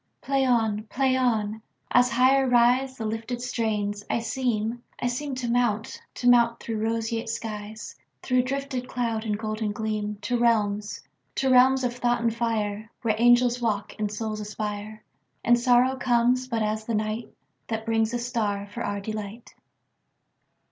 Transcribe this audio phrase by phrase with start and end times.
[0.23, 0.85] Play on!
[0.85, 1.61] Play on!
[1.91, 7.95] As higher riseThe lifted strains, I seem, I seemTo mount, to mount through roseate skies,
[8.23, 11.01] Through drifted cloud and golden gleam, To realms,
[11.35, 15.03] to realms of thought and fire, Where angels walk and souls aspire,
[15.43, 19.53] And sorrow comes but as the nightThat brings a star for our delight.